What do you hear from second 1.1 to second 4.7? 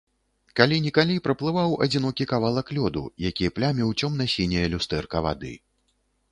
праплываў адзінокі кавалак лёду, які пляміў цёмна-сіняе